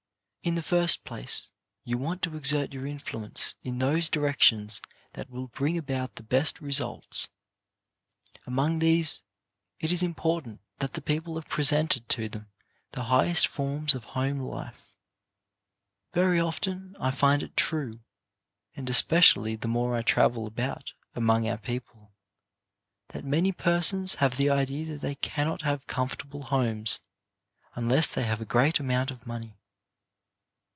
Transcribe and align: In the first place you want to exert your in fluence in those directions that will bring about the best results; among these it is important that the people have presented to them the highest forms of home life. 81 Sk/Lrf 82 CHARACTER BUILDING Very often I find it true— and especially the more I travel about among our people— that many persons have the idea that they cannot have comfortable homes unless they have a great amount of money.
In 0.43 0.55
the 0.55 0.63
first 0.63 1.03
place 1.05 1.51
you 1.83 1.99
want 1.99 2.23
to 2.23 2.35
exert 2.35 2.73
your 2.73 2.87
in 2.87 2.97
fluence 2.97 3.53
in 3.61 3.77
those 3.77 4.09
directions 4.09 4.81
that 5.13 5.29
will 5.29 5.49
bring 5.49 5.77
about 5.77 6.15
the 6.15 6.23
best 6.23 6.59
results; 6.59 7.29
among 8.47 8.79
these 8.79 9.21
it 9.79 9.91
is 9.91 10.01
important 10.01 10.61
that 10.79 10.93
the 10.93 11.01
people 11.03 11.35
have 11.35 11.47
presented 11.47 12.09
to 12.09 12.27
them 12.27 12.49
the 12.93 13.03
highest 13.03 13.45
forms 13.45 13.93
of 13.93 14.03
home 14.17 14.39
life. 14.39 14.97
81 16.15 16.15
Sk/Lrf 16.15 16.17
82 16.17 16.19
CHARACTER 16.19 16.19
BUILDING 16.19 16.25
Very 16.25 16.39
often 16.39 16.95
I 16.99 17.11
find 17.11 17.43
it 17.43 17.55
true— 17.55 17.99
and 18.75 18.89
especially 18.89 19.55
the 19.55 19.67
more 19.67 19.95
I 19.95 20.01
travel 20.01 20.47
about 20.47 20.93
among 21.13 21.47
our 21.47 21.59
people— 21.59 22.13
that 23.09 23.23
many 23.23 23.51
persons 23.51 24.15
have 24.15 24.37
the 24.37 24.49
idea 24.49 24.87
that 24.87 25.01
they 25.01 25.13
cannot 25.13 25.61
have 25.61 25.85
comfortable 25.85 26.45
homes 26.45 26.99
unless 27.75 28.07
they 28.07 28.23
have 28.23 28.41
a 28.41 28.45
great 28.45 28.79
amount 28.79 29.11
of 29.11 29.27
money. 29.27 29.59